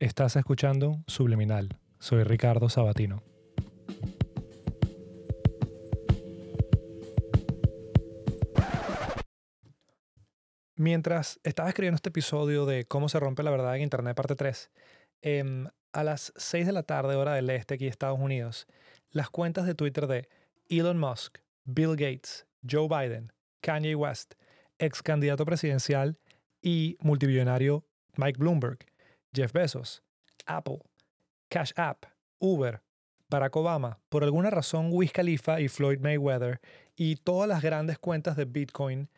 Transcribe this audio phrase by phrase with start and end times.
[0.00, 1.78] Estás escuchando Subliminal.
[1.98, 3.22] Soy Ricardo Sabatino.
[10.74, 14.70] Mientras estaba escribiendo este episodio de Cómo se rompe la verdad en Internet, parte 3,
[15.20, 18.66] em, a las 6 de la tarde, hora del este, aquí Estados Unidos,
[19.10, 20.30] las cuentas de Twitter de
[20.70, 24.32] Elon Musk, Bill Gates, Joe Biden, Kanye West,
[24.78, 26.18] ex candidato presidencial
[26.62, 27.84] y multimillonario
[28.16, 28.89] Mike Bloomberg,
[29.34, 30.02] Jeff Bezos,
[30.46, 30.78] Apple,
[31.48, 32.06] Cash App,
[32.38, 32.80] Uber,
[33.28, 36.60] Barack Obama, por alguna razón Wiz Khalifa y Floyd Mayweather
[36.96, 39.08] y todas las grandes cuentas de Bitcoin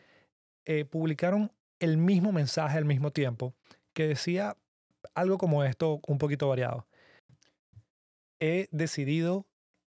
[0.66, 1.50] eh, publicaron
[1.80, 3.54] el mismo mensaje al mismo tiempo
[3.94, 4.56] que decía
[5.14, 6.86] algo como esto, un poquito variado.
[8.38, 9.46] He decidido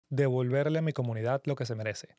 [0.08, 2.16] devolverle a mi comunidad lo que se merece.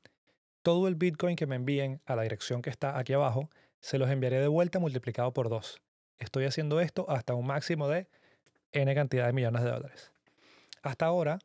[0.62, 3.50] Todo el Bitcoin que me envíen a la dirección que está aquí abajo,
[3.82, 5.82] se los enviaré de vuelta multiplicado por dos.
[6.20, 8.08] Estoy haciendo esto hasta un máximo de
[8.72, 10.12] N cantidad de millones de dólares.
[10.82, 11.40] Hasta ahora,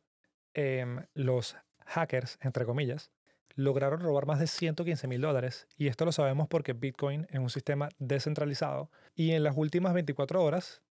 [0.53, 3.11] em, los hackers, entre comillas,
[3.55, 7.49] lograron robar más de 115 mil dólares y esto lo sabemos porque Bitcoin es un
[7.49, 10.81] sistema descentralizado y en las últimas 24 horas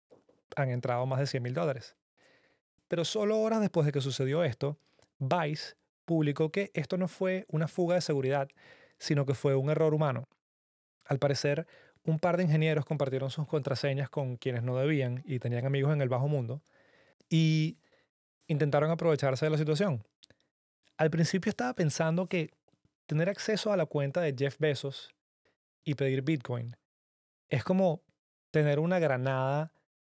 [0.56, 1.96] han entrado más de 100 mil dólares.
[2.88, 4.78] Pero solo horas después de que sucedió esto,
[5.18, 8.48] Vice publicó que esto no fue una fuga de seguridad,
[8.98, 10.28] sino que fue un error humano.
[11.04, 11.66] Al parecer,
[12.08, 16.00] un par de ingenieros compartieron sus contraseñas con quienes no debían y tenían amigos en
[16.00, 16.62] el bajo mundo
[17.28, 17.76] y
[18.46, 20.02] intentaron aprovecharse de la situación.
[20.96, 22.50] Al principio estaba pensando que
[23.06, 25.14] tener acceso a la cuenta de Jeff Bezos
[25.84, 26.76] y pedir Bitcoin
[27.50, 28.00] es como
[28.50, 29.74] tener una granada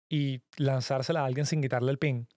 [0.08, 2.30] y lanzársela a alguien sin quitarle el pin.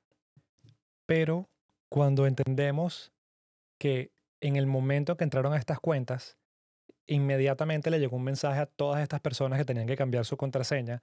[1.06, 1.48] Pero
[1.89, 3.12] cuando entendemos
[3.78, 6.39] que en el momento que entraron a estas cuentas,
[7.06, 11.02] inmediatamente le llegó un mensaje a todas estas personas que tenían que cambiar su contraseña.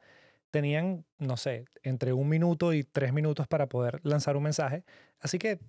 [0.49, 4.83] Tenían, no sé, entre un minuto y tres minutos para poder lanzar un mensaje.
[5.19, 5.59] Así que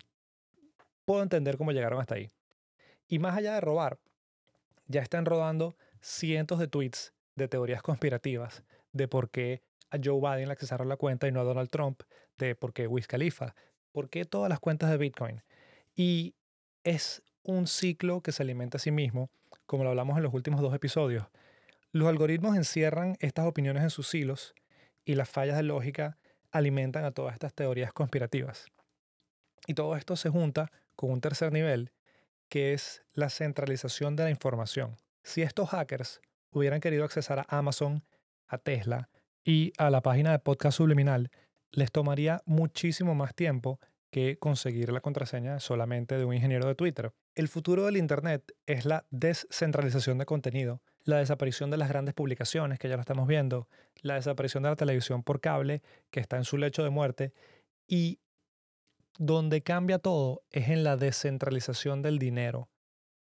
[1.05, 2.30] puedo entender cómo llegaron hasta ahí.
[3.08, 3.98] Y más allá de robar,
[4.86, 10.48] ya están rodando cientos de tweets de teorías conspirativas de por qué a Joe Biden
[10.48, 12.02] le accesaron la cuenta y no a Donald Trump,
[12.39, 13.55] de por qué Wiz Khalifa,
[13.92, 15.42] por qué todas las cuentas de Bitcoin.
[15.95, 16.35] Y
[16.85, 19.30] es un ciclo que se alimenta a sí mismo,
[19.72, 21.24] como lo hablamos en los últimos dos episodios.
[21.92, 24.55] Los algoritmos encierran estas opiniones en sus hilos
[25.06, 26.18] y las fallas de lógica
[26.50, 28.66] alimentan a todas estas teorías conspirativas.
[29.66, 31.90] Y todo esto se junta con un tercer nivel,
[32.50, 34.98] que es la centralización de la información.
[35.22, 38.05] Si estos hackers hubieran querido accesar a Amazon,
[38.48, 39.08] a Tesla
[39.42, 41.30] y a la página de podcast subliminal,
[41.70, 43.80] les tomaría muchísimo más tiempo
[44.12, 47.12] que conseguir la contraseña solamente de un ingeniero de Twitter.
[47.34, 52.78] El futuro del Internet es la descentralización de contenido, la desaparición de las grandes publicaciones,
[52.78, 53.68] que ya lo estamos viendo,
[54.02, 57.33] la desaparición de la televisión por cable, que está en su lecho de muerte,
[57.89, 58.20] y
[59.18, 62.68] donde cambia todo es en la descentralización del dinero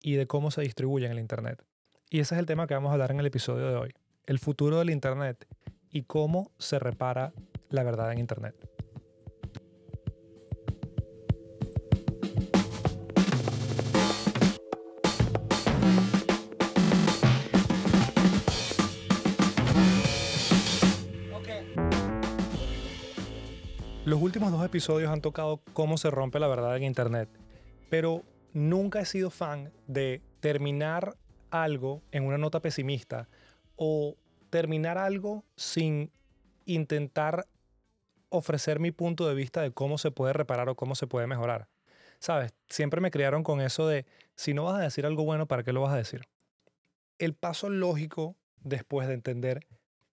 [0.03, 1.65] y de cómo se distribuye en el Internet.
[2.11, 3.95] Y ese es el tema que vamos a hablar en el episodio de hoy,
[4.27, 5.47] el futuro del Internet
[5.89, 7.33] y cómo se repara
[7.69, 8.70] la verdad en Internet.
[24.31, 27.29] Últimos dos episodios han tocado cómo se rompe la verdad en Internet,
[27.89, 31.17] pero nunca he sido fan de terminar
[31.51, 33.29] algo en una nota pesimista
[33.75, 34.15] o
[34.49, 36.13] terminar algo sin
[36.65, 37.49] intentar
[38.29, 41.67] ofrecer mi punto de vista de cómo se puede reparar o cómo se puede mejorar.
[42.21, 45.65] Sabes, siempre me criaron con eso de, si no vas a decir algo bueno, ¿para
[45.65, 46.29] qué lo vas a decir?
[47.19, 49.67] El paso lógico después de entender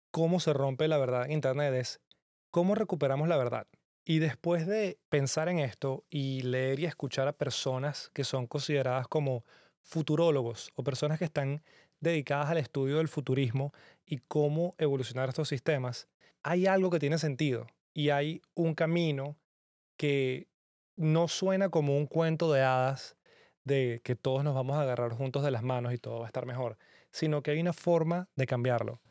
[0.09, 2.01] cómo se rompe la verdad en Internet es
[2.49, 3.67] cómo recuperamos la verdad.
[4.09, 9.09] Y después de pensar en esto y leer y escuchar a personas que son consideradas
[9.09, 9.43] como
[9.81, 11.61] futurólogos o personas que están
[11.99, 13.73] dedicadas al estudio del futurismo
[14.05, 16.07] y cómo evolucionar estos sistemas,
[16.41, 19.35] hay algo que tiene sentido y hay un camino
[19.97, 20.47] que
[20.95, 23.17] no suena como un cuento de hadas
[23.65, 26.27] de que todos nos vamos a agarrar juntos de las manos y todo va a
[26.27, 26.77] estar mejor,
[27.11, 29.01] sino que hay una forma de cambiarlo.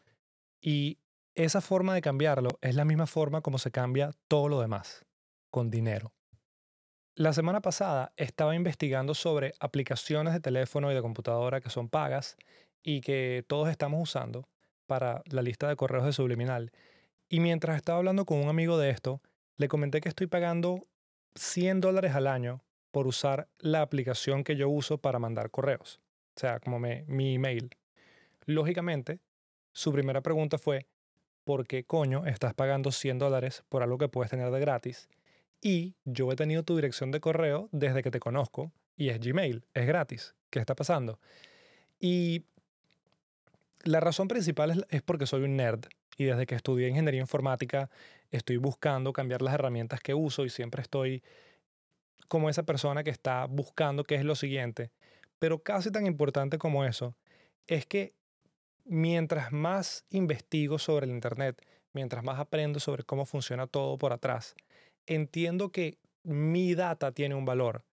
[0.58, 1.00] Y
[1.36, 5.04] esa forma de cambiarlo es la misma forma como se cambia todo lo demás,
[5.50, 6.12] con dinero.
[7.14, 12.36] La semana pasada estaba investigando sobre aplicaciones de teléfono y de computadora que son pagas
[12.82, 14.48] y que todos estamos usando
[14.86, 16.72] para la lista de correos de Subliminal.
[17.28, 19.20] Y mientras estaba hablando con un amigo de esto,
[19.56, 20.86] le comenté que estoy pagando
[21.34, 22.62] 100 dólares al año
[22.92, 26.00] por usar la aplicación que yo uso para mandar correos,
[26.34, 27.76] o sea, como mi email.
[28.46, 29.20] Lógicamente,
[29.72, 30.86] su primera pregunta fue,
[31.46, 35.08] porque coño, estás pagando 100 dólares por algo que puedes tener de gratis.
[35.62, 39.64] Y yo he tenido tu dirección de correo desde que te conozco y es Gmail,
[39.72, 40.34] es gratis.
[40.50, 41.20] ¿Qué está pasando?
[42.00, 42.46] Y
[43.84, 45.87] la razón principal es, es porque soy un nerd
[46.19, 47.90] y desde que estudié ingeniería informática
[48.32, 51.22] estoy buscando cambiar las herramientas que uso y siempre estoy
[52.26, 54.90] como esa persona que está buscando qué es lo siguiente.
[55.38, 57.16] Pero casi tan importante como eso
[57.69, 58.15] es que
[58.86, 61.60] mientras más investigo sobre el Internet,
[61.92, 64.54] mientras más aprendo sobre cómo funciona todo por atrás,
[65.06, 67.84] entiendo que mi data tiene un valor.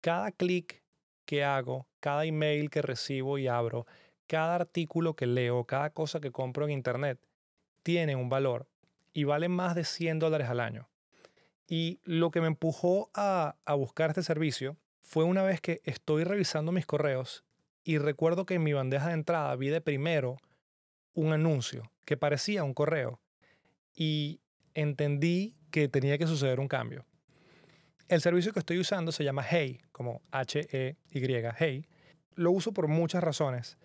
[0.00, 0.82] Cada clic
[1.24, 3.86] que hago, cada email que recibo y abro,
[4.26, 7.18] cada artículo que leo, cada cosa que compro en Internet,
[7.82, 8.68] tiene un valor
[9.12, 10.88] y vale más de 100 dólares al año.
[11.66, 16.24] Y lo que me empujó a, a buscar este servicio fue una vez que estoy
[16.24, 17.44] revisando mis correos
[17.84, 20.36] y recuerdo que en mi bandeja de entrada vi de primero
[21.14, 23.20] un anuncio que parecía un correo
[23.94, 24.40] y
[24.74, 27.04] entendí que tenía que suceder un cambio.
[28.08, 30.96] El servicio que estoy usando se llama Hey, como H-E-Y,
[31.58, 31.86] Hey.
[32.34, 33.78] Lo uso por muchas razones.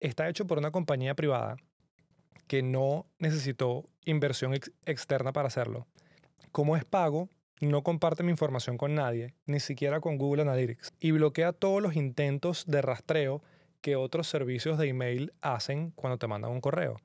[0.00, 1.56] Está hecho por una compañía privada
[2.46, 4.54] que no necesitó inversión
[4.86, 5.86] externa para hacerlo.
[6.50, 7.28] Como es pago,
[7.60, 11.96] no comparte mi información con nadie, ni siquiera con Google Analytics, y bloquea todos los
[11.96, 13.42] intentos de rastreo
[13.80, 16.96] que otros servicios de email hacen cuando te mandan un correo.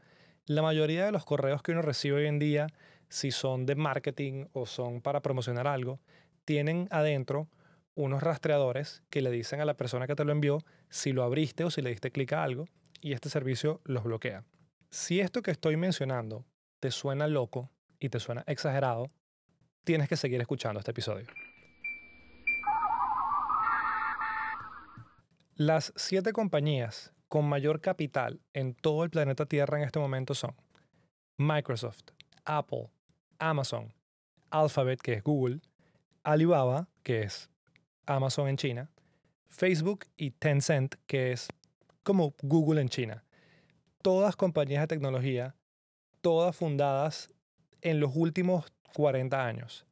[0.45, 2.67] La mayoría de los correos que uno recibe hoy en día,
[3.09, 6.00] si son de marketing o son para promocionar algo,
[6.45, 7.47] tienen adentro
[7.95, 10.59] unos rastreadores que le dicen a la persona que te lo envió
[10.89, 12.65] si lo abriste o si le diste clic a algo
[13.01, 14.44] y este servicio los bloquea.
[14.89, 16.45] Si esto que estoy mencionando
[16.79, 17.69] te suena loco
[18.00, 19.09] y te suena exagerado,
[19.83, 21.27] tienes que seguir escuchando este episodio.
[25.56, 30.56] Las siete compañías con mayor capital en todo el planeta Tierra en este momento son
[31.38, 32.12] Microsoft,
[32.45, 32.89] Apple,
[33.39, 33.94] Amazon,
[34.50, 35.62] Alphabet, que es Google,
[36.24, 37.50] Alibaba, que es
[38.06, 38.91] Amazon en China,
[39.47, 41.47] Facebook y Tencent, que es
[42.03, 43.24] como Google en China.
[44.01, 45.56] Todas compañías de tecnología,
[46.21, 47.29] todas fundadas
[47.81, 49.86] en los últimos 40 años.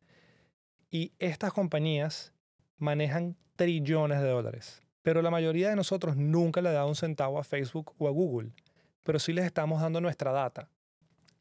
[0.90, 2.34] Y estas compañías
[2.78, 4.82] manejan trillones de dólares.
[5.02, 8.12] Pero la mayoría de nosotros nunca le ha dado un centavo a Facebook o a
[8.12, 8.52] Google,
[9.04, 10.70] pero sí les estamos dando nuestra data.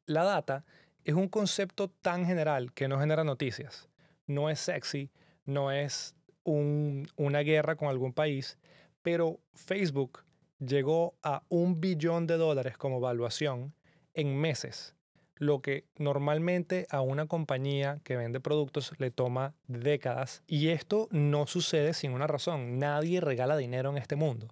[0.07, 0.65] La data
[1.05, 3.89] es un concepto tan general que no genera noticias.
[4.27, 5.11] No es sexy,
[5.45, 6.15] no es
[6.45, 8.59] una guerra con algún país,
[9.03, 10.25] pero Facebook
[10.59, 13.75] llegó a un billón de dólares como evaluación
[14.15, 14.95] en meses
[15.41, 20.43] lo que normalmente a una compañía que vende productos le toma décadas.
[20.47, 22.79] Y esto no sucede sin una razón.
[22.79, 24.49] Nadie regala dinero en este mundo.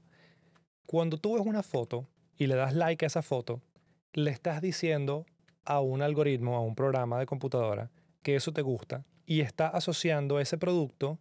[0.86, 2.08] Cuando tú ves una foto
[2.38, 3.60] y le das like a esa foto,
[4.14, 5.26] le estás diciendo
[5.66, 7.90] a un algoritmo, a un programa de computadora,
[8.22, 11.18] que eso te gusta y está asociando ese producto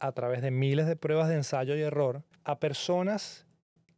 [0.00, 3.46] a través de miles de pruebas de ensayo y error a personas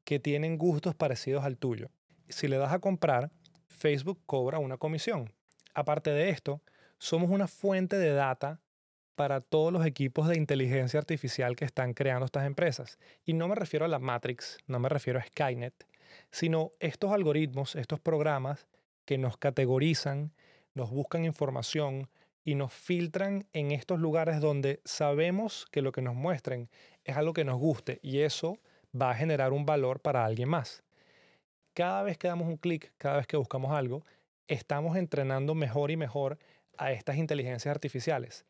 [0.04, 1.88] que tienen gustos parecidos al tuyo.
[2.28, 3.30] Si le das a comprar,
[3.78, 5.32] Facebook cobra una comisión.
[5.74, 6.60] Aparte de esto,
[6.98, 8.60] somos una fuente de data
[9.14, 12.98] para todos los equipos de inteligencia artificial que están creando estas empresas.
[13.24, 15.86] Y no me refiero a la Matrix, no me refiero a Skynet,
[16.30, 18.66] sino estos algoritmos, estos programas
[19.04, 20.32] que nos categorizan,
[20.74, 22.08] nos buscan información
[22.44, 26.68] y nos filtran en estos lugares donde sabemos que lo que nos muestren
[27.04, 28.58] es algo que nos guste y eso
[29.00, 30.82] va a generar un valor para alguien más
[31.78, 34.04] cada vez que damos un clic, cada vez que buscamos algo,
[34.48, 36.36] estamos entrenando mejor y mejor
[36.76, 38.46] a estas inteligencias artificiales.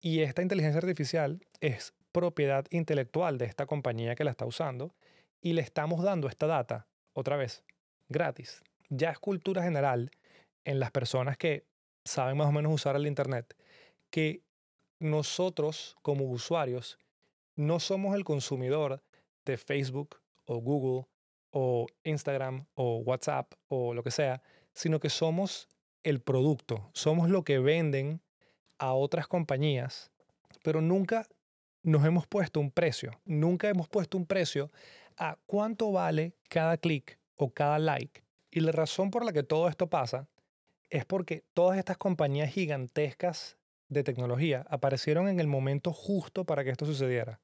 [0.00, 4.96] Y esta inteligencia artificial es propiedad intelectual de esta compañía que la está usando
[5.40, 7.62] y le estamos dando esta data, otra vez,
[8.08, 8.64] gratis.
[8.88, 10.10] Ya es cultura general
[10.64, 11.64] en las personas que
[12.04, 13.54] saben más o menos usar el Internet,
[14.10, 14.42] que
[14.98, 16.98] nosotros como usuarios
[17.54, 19.04] no somos el consumidor
[19.44, 21.11] de Facebook o Google
[21.52, 24.42] o Instagram o WhatsApp o lo que sea,
[24.72, 25.68] sino que somos
[26.02, 28.20] el producto, somos lo que venden
[28.78, 30.10] a otras compañías,
[30.64, 31.28] pero nunca
[31.82, 34.70] nos hemos puesto un precio, nunca hemos puesto un precio
[35.16, 38.22] a cuánto vale cada clic o cada like.
[38.50, 40.28] Y la razón por la que todo esto pasa
[40.90, 43.56] es porque todas estas compañías gigantescas
[43.88, 47.40] de tecnología aparecieron en el momento justo para que esto sucediera.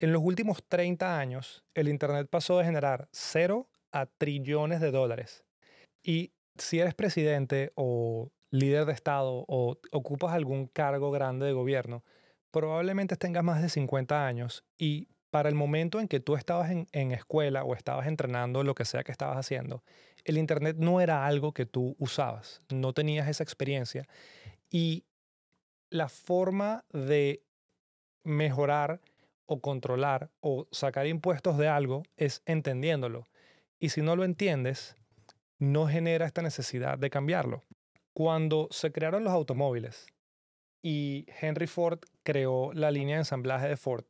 [0.00, 5.44] En los últimos 30 años, el Internet pasó de generar cero a trillones de dólares.
[6.04, 12.04] Y si eres presidente o líder de Estado o ocupas algún cargo grande de gobierno,
[12.52, 16.86] probablemente tengas más de 50 años y para el momento en que tú estabas en,
[16.92, 19.82] en, escuela o estabas entrenando lo que sea que estabas haciendo,
[20.24, 24.06] el Internet no era algo que tú usabas, no tenías esa experiencia
[24.70, 25.04] y
[25.90, 27.42] la forma de
[28.24, 29.00] mejorar
[29.48, 33.26] o controlar o sacar impuestos de algo es entendiéndolo.
[33.80, 34.94] Y si no lo entiendes,
[35.58, 37.64] no genera esta necesidad de cambiarlo.
[38.12, 40.06] Cuando se crearon los automóviles
[40.82, 44.04] y Henry Ford creó la línea de ensamblaje de Ford,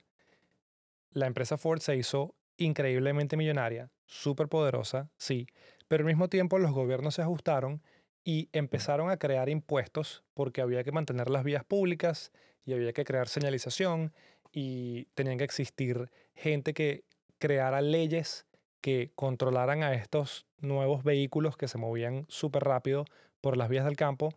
[1.12, 5.47] la empresa Ford se hizo increíblemente millonaria, súper poderosa, sí,
[5.87, 7.83] pero al mismo tiempo los gobiernos se ajustaron
[8.25, 12.33] y empezaron a crear impuestos porque había que mantener las vías públicas
[12.64, 14.12] y había que crear señalización
[14.52, 17.05] y tenían que existir gente que
[17.38, 18.47] creara leyes
[18.81, 23.05] que controlaran a estos nuevos vehículos que se movían súper rápido
[23.40, 24.35] por las vías del campo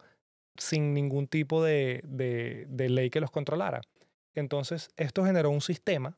[0.57, 3.81] sin ningún tipo de, de, ley que los controlara.
[4.33, 6.17] Entonces, esto generó un sistema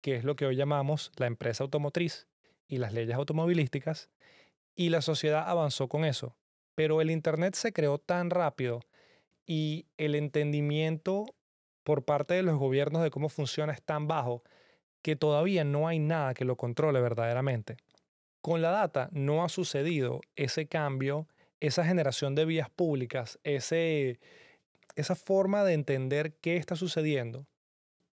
[0.00, 2.26] que es lo que hoy llamamos la empresa automotriz
[2.68, 4.10] y las leyes automovilísticas,
[4.74, 6.36] y la sociedad avanzó con eso.
[6.74, 8.80] Pero el Internet se creó tan rápido
[9.44, 11.34] y el entendimiento
[11.88, 14.42] por parte de los gobiernos de cómo funciona es tan bajo
[15.00, 17.78] que todavía no hay nada que lo controle verdaderamente.
[18.42, 21.26] Con la data no ha sucedido ese cambio,
[21.60, 24.20] esa generación de vías públicas, ese,
[24.96, 27.46] esa forma de entender qué está sucediendo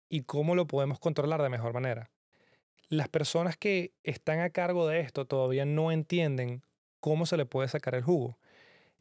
[0.08, 2.12] y cómo lo podemos controlar de mejor manera.
[2.90, 6.62] Las personas que están a cargo de esto todavía no entienden
[7.00, 8.38] cómo se le puede sacar el jugo.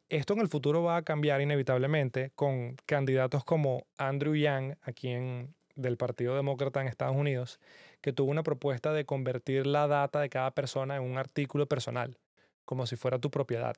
[0.09, 5.55] Esto en el futuro va a cambiar inevitablemente con candidatos como Andrew Yang, aquí en,
[5.75, 7.59] del Partido Demócrata en Estados Unidos,
[8.01, 12.17] que tuvo una propuesta de convertir la data de cada persona en un artículo personal,
[12.65, 13.75] como si fuera tu propiedad.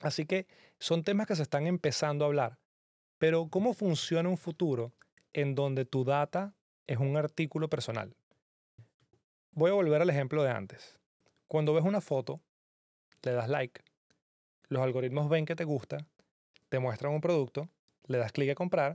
[0.00, 0.46] Así que
[0.78, 2.58] son temas que se están empezando a hablar.
[3.18, 4.92] Pero ¿cómo funciona un futuro
[5.32, 6.54] en donde tu data
[6.86, 8.14] es un artículo personal?
[9.52, 10.98] Voy a volver al ejemplo de antes.
[11.46, 12.40] Cuando ves una foto,
[13.22, 13.82] le das like,
[14.70, 16.06] los algoritmos ven que te gusta,
[16.68, 17.68] te muestran un producto,
[18.06, 18.94] le das clic a comprar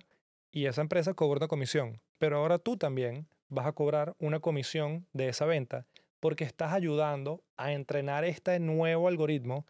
[0.51, 2.01] y esa empresa cobra una comisión.
[2.17, 5.85] Pero ahora tú también vas a cobrar una comisión de esa venta
[6.21, 9.65] porque estás ayudando a entrenar este nuevo algoritmo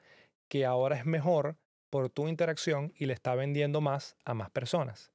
[0.48, 1.58] que ahora es mejor
[1.90, 5.12] por tu interacción y le está vendiendo más a más personas.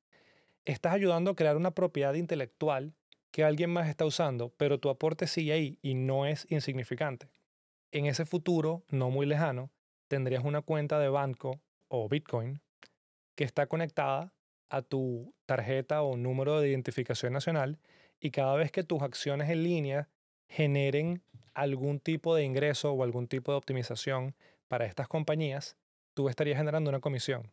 [0.65, 2.95] Estás ayudando a crear una propiedad intelectual
[3.31, 7.31] que alguien más está usando, pero tu aporte sigue ahí y no es insignificante.
[7.93, 9.71] En ese futuro no muy lejano,
[10.11, 12.61] tendrías una cuenta de banco o Bitcoin
[13.37, 14.35] que está conectada
[14.69, 17.79] a tu tarjeta o número de identificación nacional
[18.19, 20.09] y cada vez que tus acciones en línea
[20.49, 21.23] generen
[21.55, 24.35] algún tipo de ingreso o algún tipo de optimización
[24.67, 25.77] para estas compañías,
[26.15, 27.53] tú estarías generando una comisión.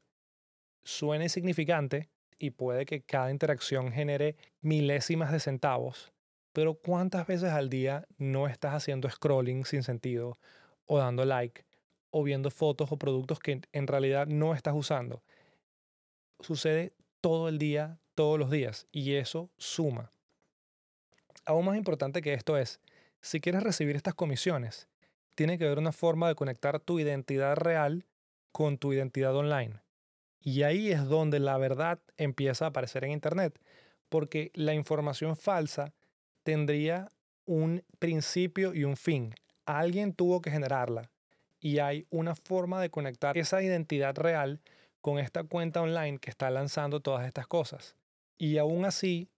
[0.84, 2.10] Suena insignificante
[2.40, 6.12] y puede que cada interacción genere milésimas de centavos,
[6.54, 10.40] pero ¿cuántas veces al día no estás haciendo scrolling sin sentido
[10.88, 11.67] o dando like
[12.10, 15.24] o viendo fotos o productos que en realidad no estás usando.
[16.40, 20.12] Sucede todo el día, todos los días, y eso suma.
[21.46, 22.80] Aún más importante que esto es,
[23.22, 24.88] si quieres recibir estas comisiones,
[25.36, 28.06] tiene que haber una forma de conectar tu identidad real
[28.52, 29.82] con tu identidad online.
[30.40, 33.60] Y ahí es donde la verdad empieza a aparecer en Internet,
[34.10, 35.94] porque la información falsa
[36.44, 37.12] tendría
[37.46, 39.34] un principio y un fin.
[39.66, 41.12] Alguien tuvo que generarla
[41.60, 44.62] y hay una forma de conectar esa identidad real
[45.02, 47.96] con esta cuenta online que está lanzando todas estas cosas.
[48.38, 49.30] Y aún así,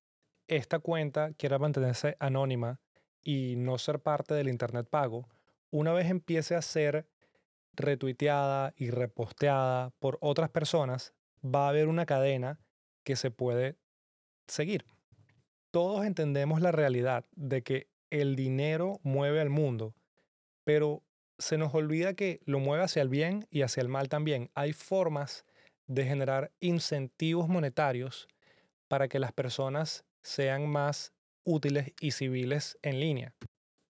[0.48, 2.80] esta cuenta quiere mantenerse anónima
[3.24, 5.30] y no ser parte del Internet pago,
[5.72, 7.08] una vez empiece a ser
[7.74, 12.60] retuiteada y reposteada por otras personas, va a haber una cadena
[13.04, 13.78] que se puede
[14.48, 14.86] seguir.
[15.72, 19.94] Todos entendemos la realidad de que el dinero mueve al mundo,
[20.64, 21.04] pero
[21.40, 24.52] se nos olvida que lo mueve hacia el bien y hacia el mal también.
[24.54, 25.46] Hay formas
[25.88, 28.28] de generar incentivos monetarios
[28.88, 31.14] para que las personas sean más
[31.46, 33.34] útiles y civiles en línea.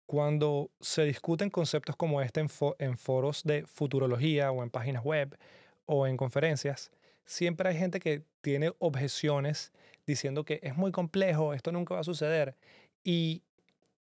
[0.06, 2.40] Cuando se discuten conceptos como este
[2.78, 5.36] en, foros de futurología o en páginas web
[5.84, 6.90] o en conferencias,
[7.24, 9.72] siempre hay gente que tiene objeciones
[10.06, 12.56] diciendo que es muy complejo, esto nunca va a suceder.
[13.02, 13.42] Y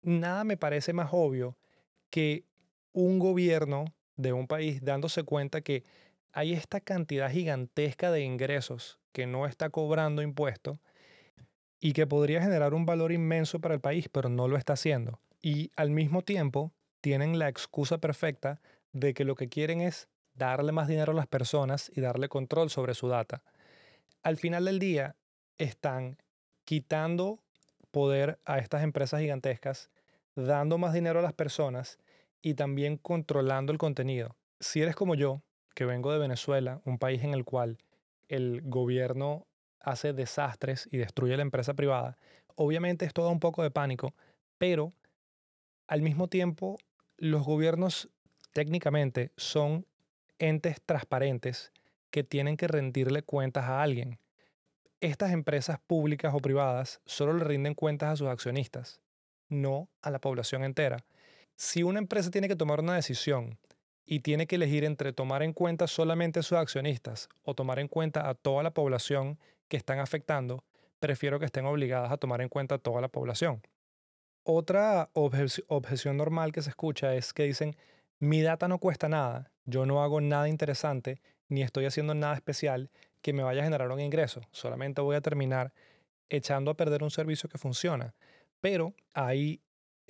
[0.03, 1.57] nada me parece más obvio
[2.11, 2.45] que
[2.93, 5.85] un gobierno de un país dándose cuenta que
[6.33, 10.79] hay esta cantidad gigantesca de ingresos que no está cobrando impuestos
[11.81, 15.19] y que podría generar un valor inmenso para el país, pero no lo está haciendo.
[15.43, 18.61] Y al mismo tiempo tienen la excusa perfecta
[18.93, 22.71] de que lo que quieren es darle más dinero a las personas y darle control
[22.71, 23.43] sobre su data.
[24.23, 25.17] Al final del día
[25.59, 26.19] están
[26.65, 27.43] quitando
[27.91, 29.91] poder a estas empresas gigantescas,
[30.37, 31.99] dando más dinero a las personas
[32.43, 34.37] y también controlando el contenido.
[34.61, 35.43] Si eres como yo,
[35.75, 37.79] que vengo de Venezuela, un país en el cual
[38.29, 39.47] el gobierno
[39.81, 42.19] hace desastres y destruye la empresa privada,
[42.55, 44.15] obviamente esto da un poco de pánico,
[44.59, 44.93] pero
[45.87, 46.79] al mismo tiempo
[47.17, 48.11] los gobiernos
[48.53, 49.87] técnicamente son
[50.39, 51.73] entes transparentes
[52.11, 54.19] que tienen que rendirle cuentas a alguien.
[55.01, 59.01] Estas empresas públicas o privadas solo le rinden cuentas a sus accionistas,
[59.49, 61.05] no a la población entera.
[61.57, 63.59] Si una empresa tiene que tomar una decisión
[64.05, 67.89] y tiene que elegir entre tomar en cuenta solamente a sus accionistas o tomar en
[67.89, 70.65] cuenta a toda la población que están afectando,
[70.99, 73.63] prefiero que estén obligadas a tomar en cuenta a toda la población.
[74.45, 77.77] Otra objeción normal que se escucha es que dicen,
[78.19, 82.91] mi data no cuesta nada, yo no hago nada interesante, ni estoy haciendo nada especial
[83.21, 85.73] que me vaya a generar un ingreso, solamente voy a terminar
[86.29, 88.15] echando a perder un servicio que funciona.
[88.61, 89.61] Pero hay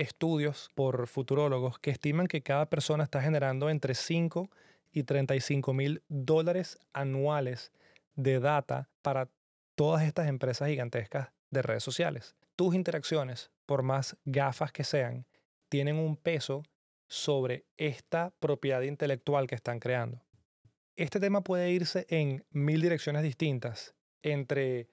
[0.02, 4.50] estudios por futurólogos que estiman que cada persona está generando entre 5
[4.92, 7.72] y 35 mil dólares anuales
[8.14, 9.28] de data para
[9.74, 12.36] todas estas empresas gigantescas de redes sociales.
[12.56, 15.26] Tus interacciones, por más gafas que sean,
[15.68, 16.62] tienen un peso
[17.06, 20.22] sobre esta propiedad intelectual que están creando.
[20.96, 24.88] Este tema puede irse en mil direcciones distintas, entre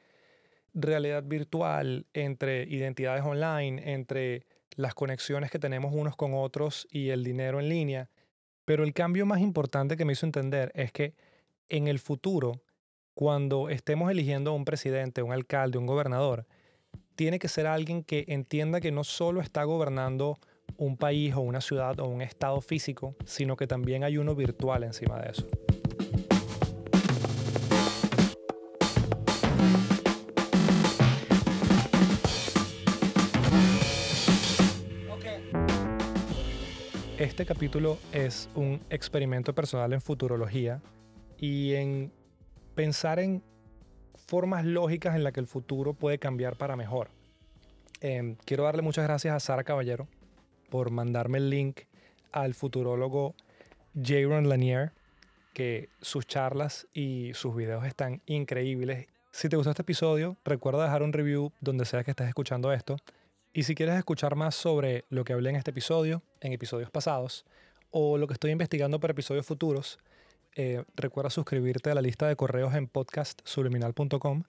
[0.74, 4.46] realidad virtual, entre identidades online, entre
[4.80, 8.10] las conexiones que tenemos unos con otros y el dinero en línea.
[8.64, 11.16] Pero el cambio más importante que me hizo entender es que
[11.68, 12.62] en el futuro,
[13.14, 16.46] cuando estemos eligiendo a un presidente, un alcalde, un gobernador,
[17.16, 20.40] tiene que ser alguien que entienda que no solo está gobernando
[20.78, 24.86] un país o una ciudad o un estado físico, sino que también hay uno virtual
[24.86, 25.46] encima de eso.
[37.40, 40.82] Este capítulo es un experimento personal en futurología
[41.38, 42.12] y en
[42.76, 43.42] pensar en
[44.28, 47.12] formas lógicas en las que el futuro puede cambiar para mejor.
[48.02, 50.10] Em, quiero darle muchas gracias a Sara Caballero
[50.70, 51.84] por mandarme el link
[52.34, 53.36] al futurólogo
[53.96, 54.92] Jaron Lanier,
[55.54, 59.08] que sus charlas y sus videos están increíbles.
[59.32, 62.98] Si te gustó este episodio, recuerda dejar un review donde sea que estés escuchando esto.
[63.54, 67.46] Y si quieres escuchar más sobre lo que hablé en este episodio, en episodios pasados,
[67.92, 70.00] o lo que estoy investigando para episodios futuros,
[70.56, 74.44] eh, recuerda suscribirte a la lista de correos en podcastsubliminal.com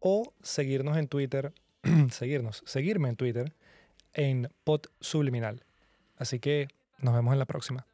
[0.00, 1.52] o seguirnos en Twitter,
[2.10, 3.54] seguirnos, seguirme en Twitter
[4.12, 5.64] en podsubliminal.
[6.16, 7.86] Así que nos vemos en la próxima.